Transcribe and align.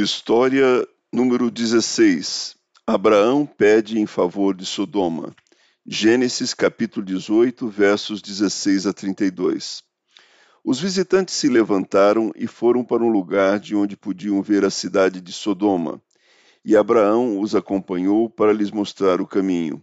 História 0.00 0.86
número 1.12 1.50
16. 1.50 2.54
Abraão 2.86 3.44
pede 3.44 3.98
em 3.98 4.06
favor 4.06 4.54
de 4.54 4.64
Sodoma. 4.64 5.34
Gênesis 5.84 6.54
capítulo 6.54 7.04
18, 7.04 7.66
versos 7.66 8.22
16 8.22 8.86
a 8.86 8.92
32. 8.92 9.82
Os 10.64 10.78
visitantes 10.78 11.34
se 11.34 11.48
levantaram 11.48 12.30
e 12.36 12.46
foram 12.46 12.84
para 12.84 13.02
um 13.02 13.08
lugar 13.08 13.58
de 13.58 13.74
onde 13.74 13.96
podiam 13.96 14.40
ver 14.40 14.64
a 14.64 14.70
cidade 14.70 15.20
de 15.20 15.32
Sodoma. 15.32 16.00
E 16.64 16.76
Abraão 16.76 17.40
os 17.40 17.56
acompanhou 17.56 18.30
para 18.30 18.52
lhes 18.52 18.70
mostrar 18.70 19.20
o 19.20 19.26
caminho. 19.26 19.82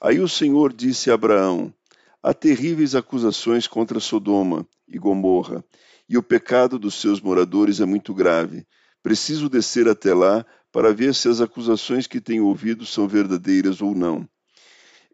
Aí 0.00 0.20
o 0.20 0.28
Senhor 0.28 0.72
disse 0.72 1.10
a 1.10 1.14
Abraão: 1.14 1.74
Há 2.22 2.32
terríveis 2.32 2.94
acusações 2.94 3.66
contra 3.66 3.98
Sodoma 3.98 4.64
e 4.86 4.96
Gomorra, 4.96 5.64
e 6.08 6.16
o 6.16 6.22
pecado 6.22 6.78
dos 6.78 6.94
seus 7.00 7.20
moradores 7.20 7.80
é 7.80 7.84
muito 7.84 8.14
grave. 8.14 8.64
Preciso 9.06 9.48
descer 9.48 9.88
até 9.88 10.12
lá 10.12 10.44
para 10.72 10.92
ver 10.92 11.14
se 11.14 11.28
as 11.28 11.40
acusações 11.40 12.08
que 12.08 12.20
tenho 12.20 12.44
ouvido 12.44 12.84
são 12.84 13.06
verdadeiras 13.06 13.80
ou 13.80 13.94
não. 13.94 14.28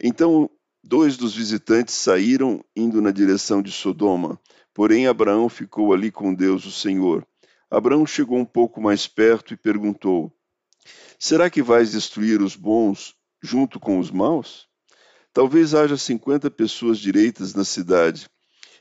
Então, 0.02 0.48
dois 0.82 1.18
dos 1.18 1.36
visitantes 1.36 1.94
saíram 1.94 2.64
indo 2.74 3.02
na 3.02 3.10
direção 3.10 3.60
de 3.60 3.70
Sodoma, 3.70 4.40
porém 4.72 5.06
Abraão 5.06 5.46
ficou 5.46 5.92
ali 5.92 6.10
com 6.10 6.32
Deus, 6.32 6.64
o 6.64 6.72
Senhor. 6.72 7.22
Abraão 7.70 8.06
chegou 8.06 8.38
um 8.38 8.46
pouco 8.46 8.80
mais 8.80 9.06
perto 9.06 9.52
e 9.52 9.58
perguntou: 9.58 10.32
Será 11.18 11.50
que 11.50 11.60
vais 11.60 11.92
destruir 11.92 12.40
os 12.40 12.56
bons 12.56 13.14
junto 13.42 13.78
com 13.78 13.98
os 13.98 14.10
maus? 14.10 14.66
Talvez 15.34 15.74
haja 15.74 15.98
cinquenta 15.98 16.50
pessoas 16.50 16.98
direitas 16.98 17.52
na 17.52 17.62
cidade. 17.62 18.26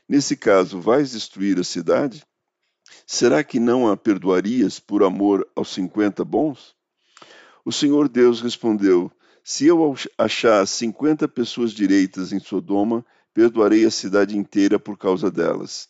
Nesse 0.08 0.38
caso, 0.38 0.80
vais 0.80 1.10
destruir 1.10 1.60
a 1.60 1.64
cidade? 1.64 2.24
Será 3.06 3.42
que 3.42 3.58
não 3.58 3.88
a 3.88 3.96
perdoarias 3.96 4.78
por 4.78 5.02
amor 5.02 5.46
aos 5.54 5.72
cinquenta 5.72 6.24
bons? 6.24 6.74
O 7.64 7.72
Senhor 7.72 8.08
Deus 8.08 8.40
respondeu: 8.40 9.10
Se 9.44 9.66
eu 9.66 9.94
achar 10.16 10.66
cinquenta 10.66 11.28
pessoas 11.28 11.72
direitas 11.72 12.32
em 12.32 12.38
Sodoma, 12.38 13.04
perdoarei 13.34 13.84
a 13.84 13.90
cidade 13.90 14.36
inteira 14.36 14.78
por 14.78 14.96
causa 14.96 15.30
delas. 15.30 15.88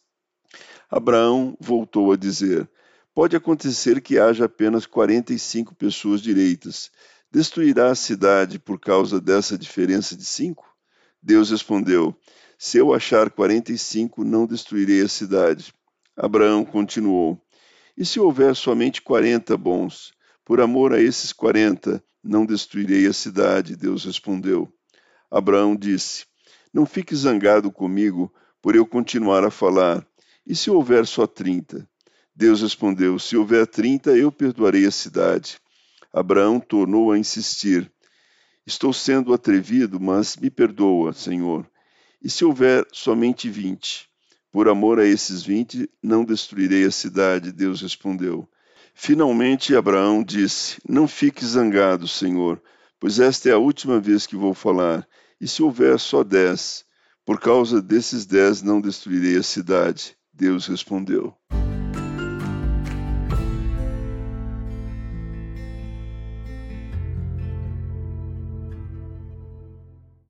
Abraão 0.91 1.57
voltou 1.61 2.13
a 2.13 2.17
dizer: 2.17 2.69
Pode 3.15 3.37
acontecer 3.37 4.01
que 4.01 4.19
haja 4.19 4.47
apenas 4.47 4.87
quarenta 4.87 5.33
e 5.33 5.39
cinco 5.39 5.75
pessoas 5.75 6.21
direitas. 6.21 6.91
Destruirá 7.31 7.91
a 7.91 7.95
cidade 7.95 8.59
por 8.59 8.79
causa 8.79 9.21
dessa 9.21 9.57
diferença 9.57 10.17
de 10.17 10.25
cinco? 10.25 10.67
Deus 11.23 11.51
respondeu: 11.51 12.15
Se 12.59 12.79
eu 12.79 12.93
achar 12.93 13.31
quarenta 13.31 13.73
e 13.73 13.79
cinco, 13.79 14.25
não 14.25 14.47
destruirei 14.47 15.03
a 15.03 15.09
cidade. 15.09 15.73
Abraão 16.17 16.65
continuou: 16.65 17.41
E 17.97 18.05
se 18.05 18.21
houver 18.21 18.55
somente 18.55 19.01
quarenta 19.01 19.57
bons? 19.57 20.13
Por 20.45 20.61
amor 20.61 20.93
a 20.93 21.01
esses 21.01 21.33
quarenta, 21.33 22.05
não 22.23 22.45
destruirei 22.45 23.07
a 23.07 23.13
cidade. 23.13 23.77
Deus 23.77 24.05
respondeu. 24.05 24.71
Abraão 25.31 25.75
disse: 25.75 26.27
Não 26.73 26.85
fique 26.85 27.17
zangado 27.17 27.73
comigo 27.73 28.33
por 28.61 28.77
eu 28.77 28.87
continuar 28.87 29.43
a 29.43 29.51
falar. 29.51 30.07
E 30.47 30.55
se 30.55 30.71
houver 30.71 31.07
só 31.07 31.27
trinta? 31.27 31.89
Deus 32.37 32.61
respondeu: 32.61 33.19
Se 33.19 33.35
houver 33.35 33.67
trinta, 33.67 34.11
eu 34.11 34.31
perdoarei 34.31 34.85
a 34.85 34.91
cidade. 34.91 35.59
Abraão 36.13 36.61
tornou 36.61 37.11
a 37.11 37.19
insistir: 37.19 37.91
Estou 38.67 38.93
sendo 38.93 39.33
atrevido, 39.33 39.99
mas 39.99 40.37
me 40.37 40.51
perdoa, 40.51 41.15
Senhor. 41.15 41.67
E 42.23 42.29
se 42.29 42.45
houver 42.45 42.87
somente 42.93 43.49
vinte? 43.49 44.12
Por 44.53 44.69
amor 44.69 45.01
a 45.01 45.07
esses 45.07 45.43
vinte, 45.43 45.89
não 46.03 46.27
destruirei 46.27 46.85
a 46.85 46.91
cidade. 46.91 47.51
Deus 47.51 47.81
respondeu. 47.81 48.47
Finalmente 48.95 49.75
Abraão 49.75 50.23
disse: 50.23 50.77
Não 50.87 51.09
fique 51.09 51.43
zangado, 51.45 52.07
Senhor, 52.07 52.63
pois 53.01 53.19
esta 53.19 53.49
é 53.49 53.53
a 53.53 53.59
última 53.59 53.99
vez 53.99 54.27
que 54.27 54.37
vou 54.37 54.53
falar. 54.53 55.09
E 55.41 55.49
se 55.49 55.63
houver 55.63 55.99
só 55.99 56.23
dez? 56.23 56.85
Por 57.25 57.41
causa 57.41 57.81
desses 57.81 58.27
dez 58.27 58.63
não 58.63 58.79
destruirei 58.79 59.37
a 59.37 59.43
cidade. 59.43 60.15
Deus 60.31 60.67
respondeu. 60.67 61.35